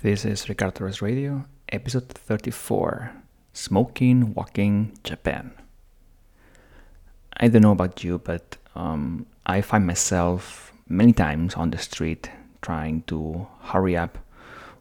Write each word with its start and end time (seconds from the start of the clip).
This 0.00 0.24
is 0.24 0.46
Ricard 0.46 0.74
Torres 0.74 1.02
Radio, 1.02 1.44
episode 1.72 2.08
34 2.08 3.10
Smoking, 3.52 4.32
Walking, 4.32 4.96
Japan. 5.02 5.50
I 7.36 7.48
don't 7.48 7.62
know 7.62 7.72
about 7.72 8.04
you, 8.04 8.18
but 8.18 8.58
um, 8.76 9.26
I 9.44 9.60
find 9.60 9.84
myself 9.88 10.72
many 10.88 11.12
times 11.12 11.54
on 11.54 11.70
the 11.70 11.78
street 11.78 12.30
trying 12.62 13.02
to 13.08 13.48
hurry 13.60 13.96
up 13.96 14.18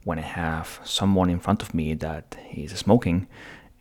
when 0.04 0.20
I 0.20 0.22
have 0.22 0.80
someone 0.84 1.32
in 1.32 1.40
front 1.40 1.64
of 1.64 1.74
me 1.74 1.96
that 1.96 2.38
is 2.54 2.78
smoking. 2.78 3.26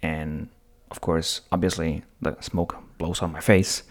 And 0.01 0.49
of 0.91 1.03
course, 1.03 1.43
obviously, 1.53 2.03
the 2.23 2.41
smoke 2.41 2.79
blows 2.97 3.21
on 3.21 3.33
my 3.33 3.41
face. 3.41 3.83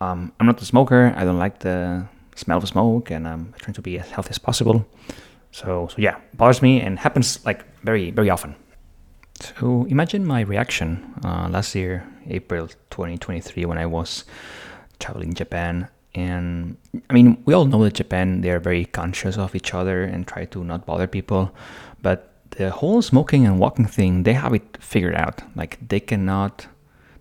Um, 0.00 0.32
I'm 0.38 0.46
not 0.46 0.62
a 0.62 0.64
smoker, 0.64 1.12
I 1.16 1.24
don't 1.24 1.40
like 1.40 1.58
the 1.58 2.06
smell 2.36 2.58
of 2.58 2.68
smoke, 2.68 3.10
and 3.10 3.26
I'm 3.26 3.52
trying 3.58 3.74
to 3.74 3.82
be 3.82 3.98
as 3.98 4.10
healthy 4.12 4.30
as 4.30 4.38
possible. 4.38 4.86
So, 5.54 5.86
so 5.88 5.94
yeah, 5.98 6.16
bothers 6.34 6.62
me 6.62 6.80
and 6.80 6.98
happens 6.98 7.38
like 7.46 7.64
very, 7.84 8.10
very 8.10 8.28
often. 8.28 8.56
So 9.40 9.86
imagine 9.88 10.26
my 10.26 10.40
reaction 10.40 11.14
uh, 11.24 11.48
last 11.48 11.76
year, 11.76 12.04
April 12.26 12.66
2023, 12.90 13.64
when 13.64 13.78
I 13.78 13.86
was 13.86 14.24
traveling 14.98 15.32
Japan. 15.32 15.86
And 16.12 16.76
I 17.08 17.12
mean, 17.12 17.40
we 17.46 17.54
all 17.54 17.66
know 17.66 17.84
that 17.84 17.94
Japan, 17.94 18.40
they're 18.40 18.58
very 18.58 18.84
conscious 18.84 19.38
of 19.38 19.54
each 19.54 19.74
other 19.74 20.02
and 20.02 20.26
try 20.26 20.44
to 20.46 20.64
not 20.64 20.86
bother 20.86 21.06
people. 21.06 21.54
But 22.02 22.32
the 22.50 22.70
whole 22.70 23.00
smoking 23.00 23.46
and 23.46 23.60
walking 23.60 23.86
thing, 23.86 24.24
they 24.24 24.32
have 24.32 24.54
it 24.54 24.78
figured 24.80 25.14
out. 25.14 25.40
Like 25.54 25.78
they 25.88 26.00
cannot, 26.00 26.66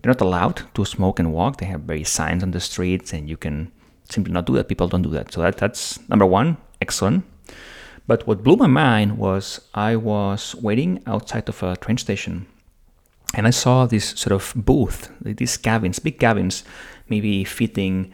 they're 0.02 0.12
not 0.12 0.22
allowed 0.22 0.64
to 0.74 0.86
smoke 0.86 1.20
and 1.20 1.34
walk. 1.34 1.58
They 1.58 1.68
have 1.68 1.82
very 1.82 2.04
signs 2.04 2.42
on 2.42 2.50
the 2.50 2.60
streets 2.60 3.14
and 3.14 3.30
you 3.30 3.38
can 3.38 3.72
simply 4.10 4.34
not 4.34 4.48
do 4.48 4.54
that. 4.56 4.70
People 4.70 4.88
don't 4.88 5.04
do 5.04 5.12
that. 5.12 5.32
So 5.32 5.42
that, 5.42 5.58
that's 5.58 6.00
number 6.10 6.26
one, 6.26 6.58
excellent. 6.82 7.26
But 8.06 8.28
what 8.28 8.44
blew 8.44 8.58
my 8.58 8.68
mind 8.68 9.18
was 9.18 9.62
I 9.74 9.96
was 9.96 10.56
waiting 10.56 11.02
outside 11.08 11.48
of 11.48 11.64
a 11.64 11.78
train 11.78 11.98
station 11.98 12.48
and 13.34 13.48
I 13.48 13.50
saw 13.50 13.86
this 13.86 14.10
sort 14.10 14.34
of 14.34 14.54
booth, 14.56 15.10
these 15.22 15.58
cabins, 15.58 16.00
big 16.00 16.20
cabins, 16.20 16.64
maybe 17.10 17.44
fitting, 17.44 18.12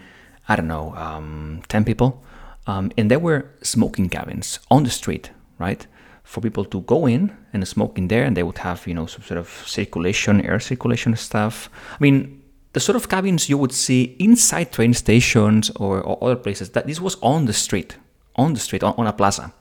I 0.48 0.56
don't 0.56 0.68
know, 0.68 0.96
um, 0.96 1.62
10 1.68 1.84
people. 1.84 2.24
Um, 2.68 2.92
and 2.98 3.12
there 3.12 3.20
were 3.20 3.52
smoking 3.62 4.10
cabins 4.10 4.60
on 4.72 4.84
the 4.84 4.90
street, 4.90 5.32
right? 5.58 5.86
For 6.24 6.40
people 6.40 6.64
to 6.66 6.82
go 6.82 7.06
in 7.06 7.36
and 7.52 7.68
smoke 7.68 7.98
in 7.98 8.08
there, 8.08 8.24
and 8.24 8.38
they 8.38 8.44
would 8.44 8.60
have, 8.60 8.88
you 8.88 8.94
know, 8.94 9.08
some 9.08 9.24
sort 9.24 9.40
of 9.40 9.50
circulation, 9.66 10.42
air 10.42 10.60
circulation 10.60 11.16
stuff. 11.16 11.70
I 11.92 11.98
mean, 12.00 12.42
the 12.74 12.80
sort 12.80 12.96
of 12.96 13.10
cabins 13.10 13.50
you 13.50 13.58
would 13.58 13.74
see 13.74 14.16
inside 14.20 14.72
train 14.72 14.94
stations 14.94 15.70
or, 15.72 16.00
or 16.02 16.24
other 16.24 16.36
places, 16.36 16.70
that 16.70 16.88
this 16.88 17.02
was 17.02 17.18
on 17.22 17.46
the 17.46 17.54
street, 17.54 17.98
on 18.40 18.54
the 18.54 18.60
street, 18.60 18.84
on, 18.84 18.94
on 18.98 19.08
a 19.08 19.14
plaza. 19.14 19.54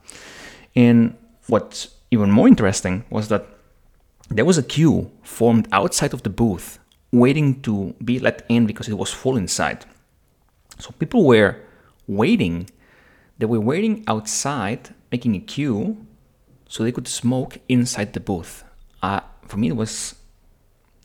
And 0.74 1.16
what's 1.48 1.88
even 2.10 2.30
more 2.30 2.48
interesting 2.48 3.04
was 3.10 3.28
that 3.28 3.44
there 4.30 4.44
was 4.44 4.58
a 4.58 4.62
queue 4.62 5.10
formed 5.22 5.66
outside 5.72 6.12
of 6.14 6.22
the 6.22 6.30
booth 6.30 6.78
waiting 7.12 7.60
to 7.62 7.94
be 8.04 8.18
let 8.18 8.44
in 8.48 8.66
because 8.66 8.88
it 8.88 8.98
was 8.98 9.10
full 9.12 9.36
inside. 9.36 9.84
So 10.78 10.90
people 10.98 11.24
were 11.24 11.56
waiting, 12.06 12.68
they 13.38 13.46
were 13.46 13.60
waiting 13.60 14.04
outside, 14.06 14.94
making 15.10 15.34
a 15.34 15.40
queue 15.40 16.06
so 16.68 16.84
they 16.84 16.92
could 16.92 17.08
smoke 17.08 17.58
inside 17.68 18.12
the 18.12 18.20
booth. 18.20 18.64
Uh, 19.02 19.20
for 19.46 19.56
me, 19.56 19.68
it 19.68 19.76
was, 19.76 20.14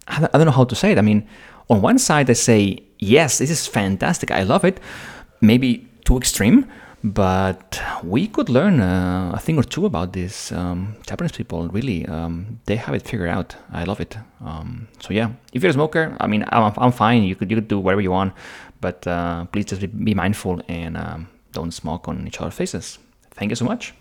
I 0.07 0.19
don't 0.19 0.45
know 0.45 0.51
how 0.51 0.65
to 0.65 0.75
say 0.75 0.91
it. 0.91 0.97
I 0.97 1.01
mean, 1.01 1.27
on 1.69 1.81
one 1.81 1.97
side, 1.97 2.29
I 2.29 2.33
say, 2.33 2.83
yes, 2.99 3.37
this 3.37 3.49
is 3.49 3.65
fantastic, 3.67 4.29
I 4.31 4.43
love 4.43 4.65
it. 4.65 4.79
Maybe 5.39 5.87
too 6.05 6.17
extreme, 6.17 6.69
but 7.03 7.81
we 8.03 8.27
could 8.27 8.49
learn 8.49 8.79
uh, 8.79 9.31
a 9.33 9.39
thing 9.39 9.57
or 9.57 9.63
two 9.63 9.85
about 9.85 10.13
these 10.13 10.51
um, 10.53 10.95
Japanese 11.05 11.33
people. 11.33 11.67
Really, 11.67 12.05
um, 12.05 12.59
they 12.65 12.77
have 12.77 12.95
it 12.95 13.01
figured 13.01 13.29
out. 13.29 13.55
I 13.71 13.83
love 13.83 13.99
it. 13.99 14.17
Um, 14.41 14.87
so 14.99 15.13
yeah, 15.13 15.31
if 15.51 15.61
you're 15.61 15.69
a 15.69 15.73
smoker, 15.73 16.15
I 16.19 16.27
mean, 16.27 16.45
I'm, 16.49 16.73
I'm 16.77 16.91
fine. 16.91 17.23
You 17.23 17.35
could 17.35 17.51
you 17.51 17.57
could 17.57 17.67
do 17.67 17.79
whatever 17.79 18.01
you 18.01 18.11
want, 18.11 18.33
but 18.79 19.05
uh, 19.05 19.45
please 19.45 19.65
just 19.65 19.81
be, 19.81 19.87
be 19.87 20.13
mindful 20.13 20.61
and 20.67 20.95
um, 20.97 21.27
don't 21.51 21.71
smoke 21.71 22.07
on 22.07 22.25
each 22.27 22.39
other's 22.39 22.53
faces. 22.53 22.99
Thank 23.31 23.49
you 23.49 23.55
so 23.55 23.65
much. 23.65 23.93